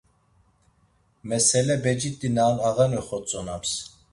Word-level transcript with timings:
Mesele 1.29 1.75
becit̆i 1.83 2.29
na 2.35 2.43
on 2.51 2.57
ağani 2.69 2.97
oxotzonams. 3.01 3.71